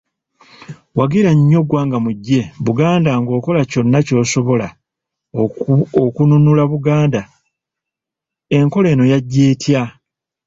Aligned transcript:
Wagira 0.97 1.29
nnyo 1.35 1.59
Ggwangamujje 1.63 2.39
Buganda 2.65 3.11
ng’okola 3.19 3.61
kyonna 3.71 3.99
ky’osobola 4.07 4.67
Okunnunula 6.03 6.63
Buganda 6.71 7.21
Enkola 8.57 8.87
eno 8.93 9.05
yajja 9.11 9.43
etya? 9.51 9.83